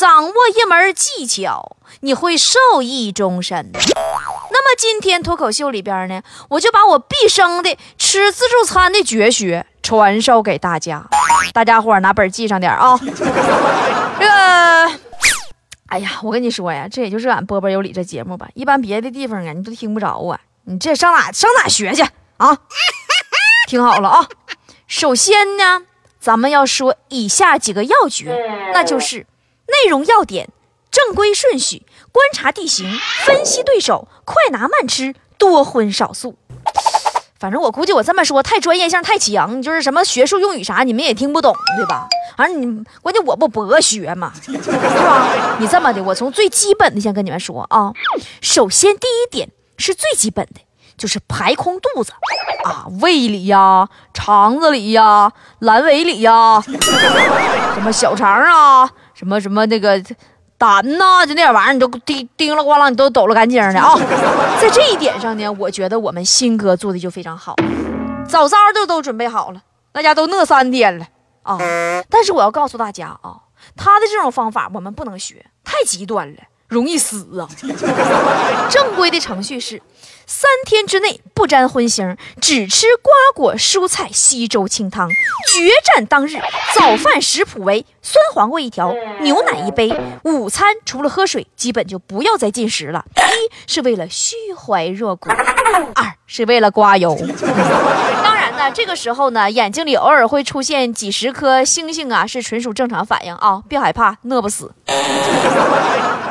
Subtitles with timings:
[0.00, 3.70] 掌握一门技巧，你会受益终身。
[3.74, 11.06] 那么今天脱口秀里边呢，我就把我毕生的吃自助餐的绝学传授给大家，
[11.52, 12.98] 大家伙拿本记上点啊。
[13.04, 14.90] 这个，
[15.88, 20.40] 哎呀，我跟你说呀，这也就是俺波波有理这节目吧，一般别的地方啊，你都听不着啊。
[20.64, 22.00] 你这上哪上哪学去
[22.38, 22.56] 啊？
[23.68, 24.26] 听好了啊，
[24.86, 25.82] 首先呢，
[26.18, 28.34] 咱们要说以下几个要诀，
[28.72, 29.26] 那就是。
[29.70, 30.48] 内容要点，
[30.90, 32.90] 正规顺序，观察地形，
[33.24, 36.36] 分析对手，快拿慢吃，多荤少素。
[37.38, 42.06] 反正我估计我这么说太专业性太强，就是什么学术用语啥你们也听不懂，对吧？
[42.36, 45.56] 反正你关键我不博学嘛， 是吧？
[45.58, 47.92] 你这么的，我从最基本的先跟你们说啊。
[48.42, 50.60] 首先第一点是最基本的，
[50.98, 52.12] 就是排空肚子
[52.64, 56.62] 啊，胃里呀、肠子里呀、阑尾里呀，
[57.74, 58.90] 什么小肠啊。
[59.20, 60.02] 什么什么那个
[60.56, 63.94] 胆呐，就那点玩意儿，你都叮叮了咣啷，你都抖了干净的啊！
[64.58, 67.54] 在这一点上呢，我觉得我们新哥做的就非常好，
[68.26, 69.60] 早早的都准备好了，
[69.92, 71.06] 大家都饿三天了
[71.42, 71.58] 啊！
[72.08, 73.36] 但是我要告诉大家啊，
[73.76, 76.38] 他的这种方法我们不能学，太极端了，
[76.70, 77.44] 容易死啊！
[78.70, 79.82] 正规的程序是。
[80.32, 85.08] 三天之内不沾荤腥，只吃瓜果蔬菜、稀粥清汤。
[85.08, 86.38] 决战当日，
[86.76, 89.92] 早饭食谱为酸黄瓜一条，牛奶一杯。
[90.22, 93.04] 午餐除了喝水，基本就不要再进食了。
[93.16, 97.16] 一是为了虚怀若谷，二是为了刮油。
[98.22, 104.72] 当然呢，这个时候呢，眼睛里偶尔会出现几十颗星星啊，是纯属正常反应啊，别害怕，饿不死。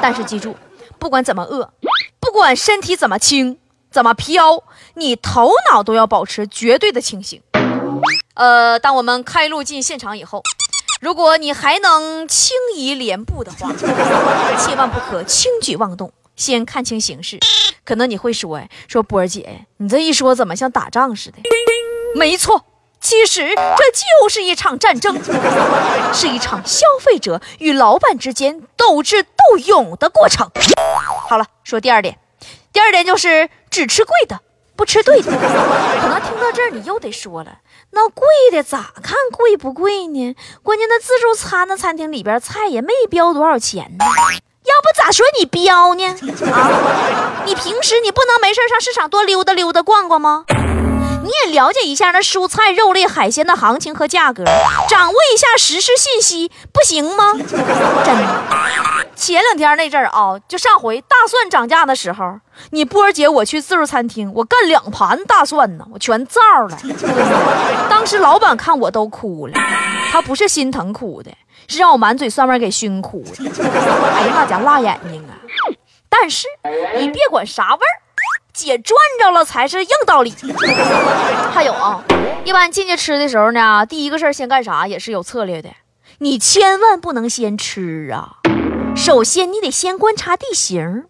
[0.00, 0.56] 但是记住，
[0.98, 1.72] 不管怎么饿，
[2.20, 3.58] 不管身体怎么轻。
[3.90, 4.62] 怎么飘？
[4.96, 7.40] 你头脑都要保持绝对的清醒。
[8.34, 10.42] 呃，当我们开路进现场以后，
[11.00, 13.72] 如果你还能轻移连步的话，
[14.60, 17.38] 千万不可轻举妄动，先看清形势。
[17.82, 21.38] 可能你会说：“哎，说波儿姐，你这一说怎么像打仗似的？”
[22.14, 22.66] 没错，
[23.00, 25.18] 其实这就是一场战争，
[26.12, 30.50] 是一场消费者与老板之间斗智斗勇的过程。
[31.28, 32.18] 好了，说第二点。
[32.70, 34.40] 第二点就是只吃贵的，
[34.76, 35.32] 不吃对的。
[35.32, 37.58] 可能听到这儿，你又得说了，
[37.92, 40.36] 那贵的咋看贵不贵呢？
[40.62, 44.04] 关键那自助餐那餐厅里边菜也没标多少钱呢，
[44.64, 46.04] 要不咋说你标呢？
[46.52, 50.44] 啊，你平时你不能没事上市场多溜达溜达逛逛吗？
[51.24, 54.44] 你也了解一下那蔬菜、肉类、海鲜的行情和价格，
[54.88, 57.32] 掌握一下实时信息，不行吗？
[57.34, 62.38] 真的，前两天那阵儿啊，就上回大蒜涨价的时候，
[62.70, 66.78] 你波儿姐我去自助餐厅，我干两盘大蒜呢，我全造了。
[67.90, 69.54] 当时老板看我都哭了，
[70.12, 71.32] 他不是心疼哭的，
[71.66, 73.50] 是让我满嘴蒜味给熏哭的。
[74.14, 75.34] 哎呀妈，家辣眼睛啊！
[76.08, 76.46] 但是
[76.96, 77.94] 你别管啥味儿。
[78.54, 80.34] 姐赚着了才是硬道理。
[81.52, 82.02] 还有啊，
[82.44, 85.68] 一般进去吃的时候呢，第一个事儿先干啥也是有策略的。
[86.18, 88.38] 你千万不能先吃啊，
[88.98, 91.06] 首先你得先观察地形，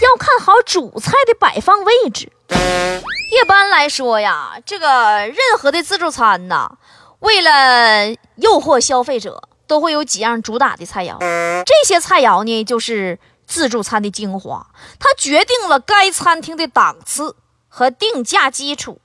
[0.00, 2.32] 要看好主菜的摆放位置。
[2.48, 6.78] 一般来说呀，这个任何的自助餐呐，
[7.18, 11.18] 为了诱惑消费者，都会有几样主打的菜肴。
[11.18, 13.18] 这些菜肴呢，就是。
[13.46, 14.68] 自助餐的精华，
[14.98, 17.36] 它决定了该餐厅的档次
[17.68, 19.02] 和定价基础。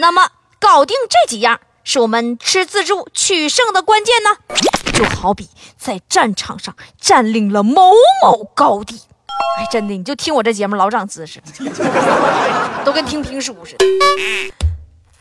[0.00, 0.28] 那么，
[0.60, 4.30] 搞定这几样，是我们吃自助取胜的关键呢。
[4.92, 5.48] 就好比
[5.78, 7.92] 在战场上占领了某
[8.22, 9.00] 某高地，
[9.58, 11.42] 哎，真的，你就听我这节目老长姿势，
[12.84, 13.84] 都跟听评书似的。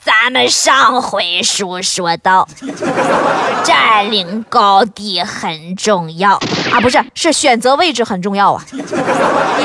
[0.03, 2.47] 咱们上回书说到，
[3.63, 6.33] 占领高地很重要
[6.71, 8.65] 啊，不是，是选择位置很重要啊。
[8.71, 8.81] 你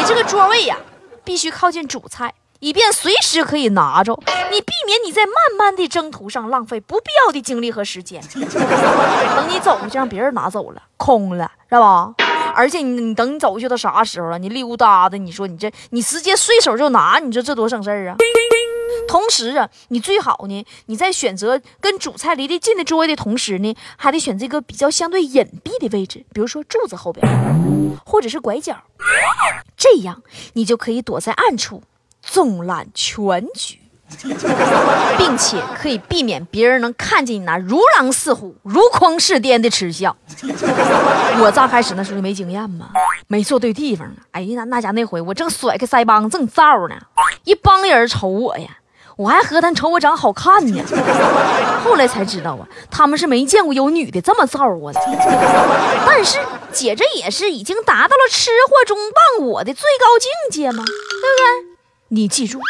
[0.07, 0.77] 这个桌位呀，
[1.25, 4.19] 必须靠近主菜，以便随时可以拿着。
[4.53, 8.23] 你避免你在慢慢的征途上浪费不必要的精力和时间。
[8.35, 12.15] 等你走就让别人拿走了，空了，是吧？
[12.55, 14.39] 而且你你等你走去到啥时候了？
[14.39, 18.17] 你溜达的，你说你这你直接随手就拿，你说这多省事儿啊！
[19.07, 27.27] 同时啊，你最好呢，你在选择跟主菜离得近的桌位的同时呢，还得选这个比较相对隐蔽的位置，比如说柱子后边，
[28.07, 28.75] 或者是拐角，
[29.77, 30.23] 这样
[30.55, 31.83] 你就可以躲在暗处，
[32.27, 33.81] 纵览全局。
[35.19, 40.17] 并且可以避免别人能看见你那如狼似虎、如狂似癫的吃相。
[41.43, 42.91] 我刚开始那时候就没经验嘛，
[43.27, 44.09] 没坐对地方。
[44.31, 46.95] 哎呀，那那家那回我正甩开腮帮子正造呢，
[47.43, 48.69] 一帮人瞅我呀，
[49.17, 50.81] 我还和他瞅我长好看呢。
[51.85, 55.01] 后来才知道啊，他们是没见过有女的这么造我的。
[56.07, 56.39] 但是
[56.71, 58.97] 姐这也是已经达到了吃货中
[59.41, 60.85] 忘我的最高境界吗？
[60.85, 61.76] 对不对？
[62.09, 62.61] 你记住，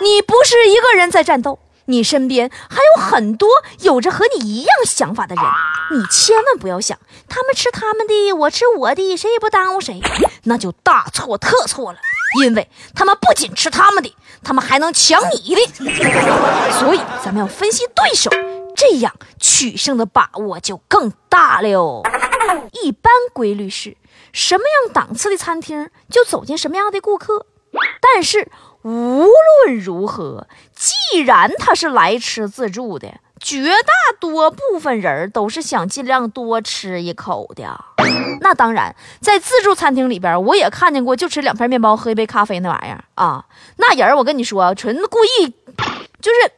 [0.00, 3.48] 你不是一个人在战斗，你身边还有很多
[3.80, 5.44] 有着和你一样想法的人。
[5.92, 6.98] 你千万不要想
[7.28, 10.00] 他们吃他们的，我吃我的，谁也不耽误谁，
[10.44, 11.98] 那就大错特错了。
[12.40, 15.66] 因为他们不仅吃他们的，他们还能抢你的。
[16.78, 18.30] 所以咱们要分析对手，
[18.74, 22.02] 这样取胜的把握就更大了。
[22.82, 23.96] 一般规律是
[24.32, 27.44] 什么样档次的餐厅，就走进什么样的顾客。
[28.00, 28.48] 但是。
[28.82, 37.84] 无论如何，既然他是来吃自助的，绝大多部分人都是想尽量多吃一口的。
[38.40, 43.44] 那当然，在自助餐厅里边，我也看见过就吃两片面包、喝一杯咖啡那玩意儿啊。
[43.76, 45.54] 那人我跟你说，纯故意，
[46.22, 46.52] 就是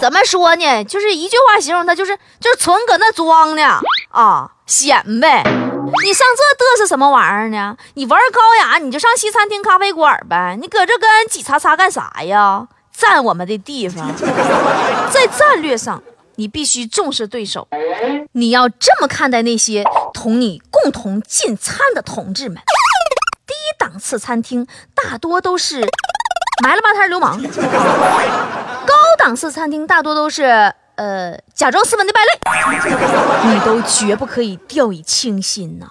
[0.00, 0.84] 怎么说呢？
[0.84, 3.80] 就是一句话形容他，就是就是纯搁那装呢
[4.10, 5.44] 啊，显摆。
[6.04, 7.76] 你上这嘚瑟什么玩意儿呢？
[7.94, 10.56] 你玩高雅，你就上西餐厅、咖啡馆呗。
[10.60, 12.66] 你搁这跟挤叉叉干啥呀？
[12.92, 14.14] 占我们的地方。
[15.10, 16.02] 在战略上，
[16.36, 17.68] 你必须重视对手。
[18.32, 19.84] 你要这么看待那些
[20.14, 22.58] 同你共同进餐的同志们。
[23.46, 25.86] 低档次餐厅大多都是
[26.62, 30.74] 埋了吧摊流氓，高档次餐厅大多都是。
[31.02, 35.86] 呃，假装斯文的败类，你都绝不可以掉以轻心呐！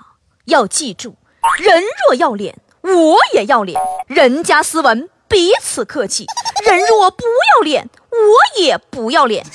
[0.46, 1.18] 要记住，
[1.60, 3.78] 人若要脸，我也要脸。
[4.08, 6.24] 人家斯文，彼此客气；
[6.64, 9.46] 人若不要脸，我也不要脸。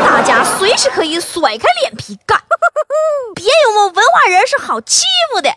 [0.00, 2.40] 大家随时可以甩开脸皮干，
[3.34, 5.04] 别有我文化人是好欺
[5.34, 5.50] 负的。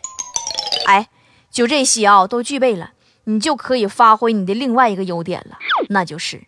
[0.87, 1.07] 哎，
[1.49, 2.89] 就这些啊，都具备了，
[3.23, 5.57] 你就可以发挥你的另外一个优点了，
[5.87, 6.41] 那就是。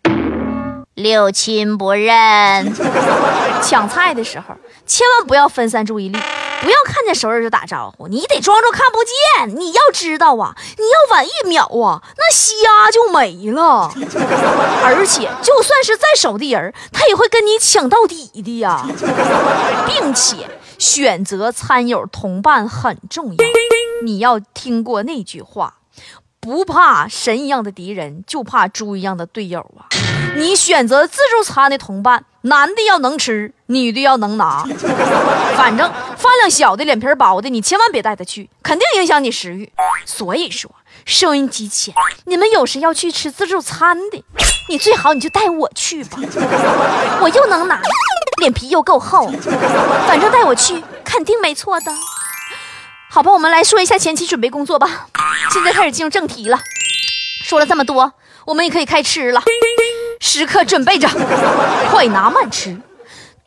[1.00, 2.74] 六亲不认，
[3.62, 4.54] 抢菜的时候
[4.86, 6.18] 千万不要分散注意力，
[6.62, 9.58] 不要看见熟人就打招呼，你得装作看不见。
[9.58, 13.92] 你要知道啊，你要晚一秒啊，那虾就没了。
[14.84, 18.86] 而且就算是再熟的人，他也会跟你抢到底的呀。
[19.86, 20.48] 并且
[20.78, 23.36] 选择餐友同伴很重要，
[24.02, 25.74] 你要听过那句话：
[26.40, 29.84] 不怕神一样的敌人，就怕猪一样的队友啊。
[30.36, 34.64] 你选择自助餐的同伴，男的要能吃，女的要能拿。
[35.54, 39.70] 反正饭量小的、脸皮薄的，你千万别带他去，肯定影响你食欲。
[40.06, 40.70] 所以说，
[41.04, 41.92] 收音机前，
[42.24, 44.24] 你们有谁要去吃自助餐的，
[44.70, 46.18] 你最好你就带我去吧。
[47.20, 47.78] 我又能拿，
[48.40, 49.30] 脸皮又够厚，
[50.06, 51.92] 反正带我去肯定没错的。
[53.12, 55.08] 好吧，我们来说一下前期准备工作吧。
[55.50, 56.60] 现在开始进入正题了。
[57.44, 58.12] 说了这么多，
[58.46, 59.42] 我们也可以开吃了。
[60.20, 61.08] 时刻准备着，
[61.90, 62.80] 快拿慢吃。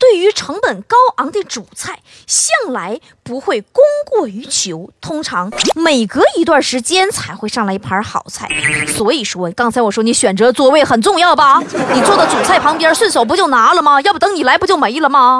[0.03, 8.49] 对于成本高昂的主菜，向来不会供过于求，通常每隔一段时间才会上来一盘好菜。
[8.85, 11.61] 所以说，刚才我说你选择座位很重要吧？
[11.95, 14.01] 你坐到主菜旁边，顺手不就拿了吗？
[14.01, 15.39] 要不等你来不就没了吗？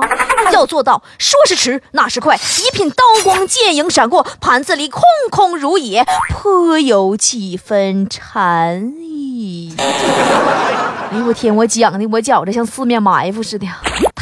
[0.53, 9.75] 要做到说时迟，那时快，一品刀光剑影闪过，盘子里空空如也，颇有几分禅意。
[9.77, 11.53] 哎呦我天！
[11.53, 13.67] 我讲的我觉着像四面埋伏似的，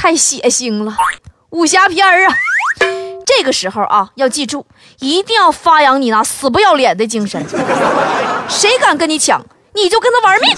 [0.01, 0.95] 太血腥了，
[1.51, 2.35] 武侠片儿啊！
[3.23, 4.65] 这个时候啊，要记住，
[4.97, 7.39] 一定要发扬你那死不要脸的精神。
[8.49, 10.55] 谁敢跟你抢，你就跟他玩命。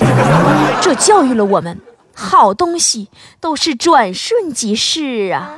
[0.81, 1.81] 这教育了我们，
[2.15, 3.09] 好东西
[3.41, 5.51] 都是转瞬即逝啊，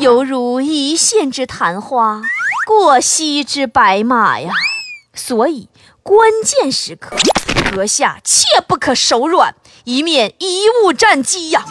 [0.00, 2.22] 犹如一线之昙花，
[2.66, 4.50] 过隙之白马呀。
[5.12, 5.68] 所以
[6.02, 7.14] 关键时刻。
[7.70, 9.54] 阁下切不可手软，
[9.88, 10.44] 以免贻
[10.84, 11.64] 误战机呀！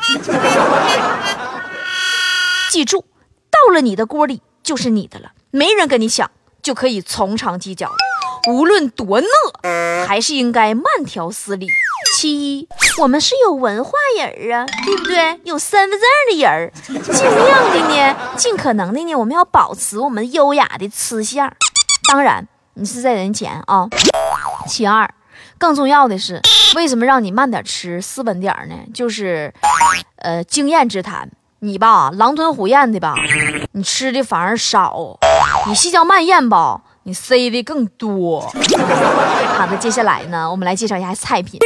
[2.71, 3.05] 记住，
[3.51, 6.31] 到了你的锅里就是你的了，没人跟你抢，
[6.63, 7.91] 就可以从长计较。
[8.49, 11.67] 无论多饿，还是应该慢条斯理。
[12.15, 15.39] 其一，我们是有文化人儿啊，对不对？
[15.43, 16.95] 有身份证的人儿，尽
[17.45, 21.53] 量的呢，尽可能的呢，我们要保持我们优雅的吃相。
[22.11, 23.87] 当然，你是在人前啊。
[24.67, 25.07] 其二。
[25.59, 26.39] 更重要的是，
[26.75, 28.75] 为什么让你慢点吃、斯文点呢？
[28.93, 29.53] 就是，
[30.17, 31.29] 呃，经验之谈。
[31.59, 33.15] 你吧，狼吞虎咽的吧，
[33.71, 35.17] 你吃的反而少；
[35.67, 38.41] 你细嚼慢咽吧，你塞的更多。
[38.41, 41.59] 好的，接下来呢，我们来介绍一下菜品。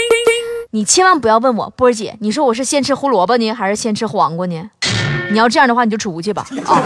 [0.71, 4.69] 你千万不要问我波儿姐，你说我是先吃胡萝卜呢，还是先吃黄瓜呢？
[5.31, 6.81] 你要这样的话，你就出去吧啊！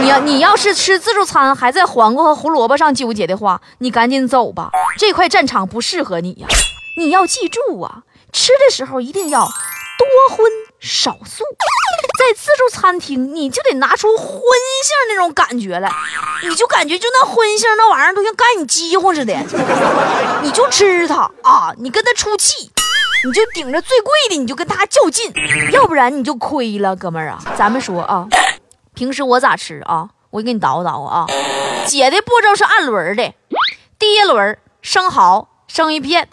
[0.00, 6.46] 你要你要是吃自助餐还在黄瓜和胡萝卜上纠结的话，你赶紧走吧，这块战场不适合你呀。
[6.96, 10.46] 你要记住啊，吃的时候一定要多荤
[10.80, 11.44] 少素。
[12.18, 15.90] 在自助餐厅，你就得拿出荤性那种感觉来，
[16.42, 19.34] 你就感觉就那荤性那玩意儿都像干你饥荒似的，
[20.42, 22.70] 你就吃它啊，你跟它出气。
[23.26, 25.32] 你就顶着最贵的，你就跟他较劲，
[25.72, 27.42] 要不然你就亏了，哥们儿啊！
[27.56, 28.28] 咱们说啊，
[28.94, 30.10] 平时我咋吃啊？
[30.28, 31.24] 我给你叨叨啊。
[31.86, 33.34] 姐的步骤是按轮的，
[33.98, 36.28] 第一轮生蚝、生鱼片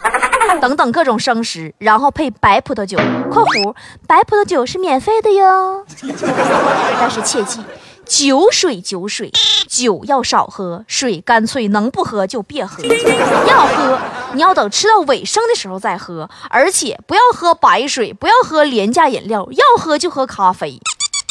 [0.60, 2.96] 等等各种生食，然后配白葡萄酒
[3.30, 3.74] （括弧
[4.06, 5.84] 白葡萄酒是免费的哟）。
[6.98, 7.60] 但是切记，
[8.04, 9.30] 酒水酒水，
[9.68, 12.82] 酒要少喝，水干脆能不喝就别喝。
[12.84, 13.98] 要喝，
[14.34, 20.80] 你要等吃到尾声的时候再喝，而且不要喝白水，不要喝廉价饮料，要喝就喝咖啡，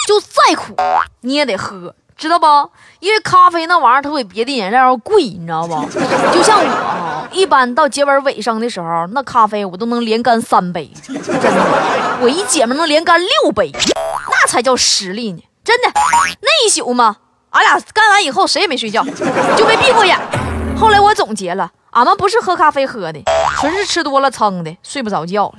[0.07, 0.75] 就再苦
[1.21, 1.95] 你也得喝。
[2.17, 2.45] 知道不？
[2.99, 5.73] 因为咖啡那玩意儿它比别的饮料要贵，你知道不？
[6.31, 6.63] 就像我，
[7.31, 12.19] 一般到结尾尾声的时候，那咖啡我都能连干三杯，真的。
[12.21, 15.91] 我一姐们能连干六杯，那才叫实力呢，真的。
[16.41, 17.17] 那一宿嘛，
[17.51, 19.03] 俺俩干完以后谁也没睡觉，
[19.55, 20.17] 就没闭过眼。
[20.77, 23.21] 后来我总结了，俺们不是喝咖啡喝的，
[23.59, 25.53] 纯是吃多了撑的，睡不着觉。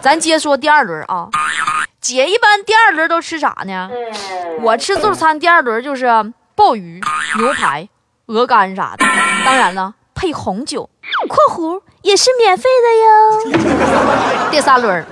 [0.00, 1.28] 咱接说第二轮啊。
[2.00, 3.90] 姐一般第二轮都吃啥呢？
[4.62, 6.06] 我吃自助餐第二轮就是
[6.54, 7.00] 鲍鱼、
[7.36, 7.88] 牛排、
[8.26, 9.04] 鹅肝啥的，
[9.44, 10.90] 当然了，配红酒
[11.28, 13.70] （括弧也是免费的哟）。
[14.50, 15.06] 第三轮，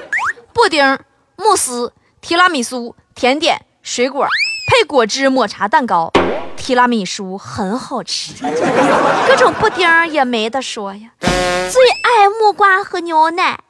[0.52, 0.98] 布丁、
[1.36, 4.26] 慕斯、提拉米苏、甜点、水果，
[4.68, 6.12] 配果汁、抹茶蛋糕。
[6.56, 8.34] 提拉米苏很好吃，
[9.28, 11.10] 各种布丁也没得说呀。
[11.20, 13.60] 最爱木瓜和牛奶。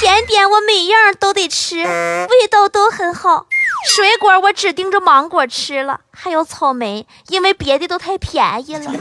[0.00, 3.46] 甜点我每样都得吃，味道都很好。
[3.88, 8.92] 水果我只盯着芒果吃了，还有草莓，因为别的都太便宜了。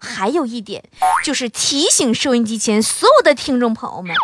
[0.00, 0.82] 还有一点
[1.24, 4.14] 就是提醒收音机前所有的听众朋友们，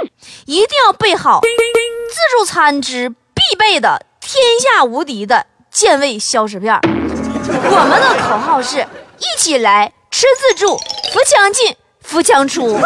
[0.46, 6.78] 一定要备好自助餐之必备的天下无敌的健胃消食片。
[6.82, 8.86] 我们的口号是：
[9.18, 12.78] 一起来吃自助，扶墙进，扶墙出。